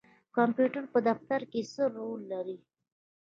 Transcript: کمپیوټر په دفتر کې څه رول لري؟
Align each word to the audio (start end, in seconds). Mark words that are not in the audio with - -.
کمپیوټر 0.35 0.83
په 0.93 0.99
دفتر 1.07 1.39
کې 1.51 1.61
څه 1.73 1.83
رول 1.97 2.21
لري؟ 2.31 2.57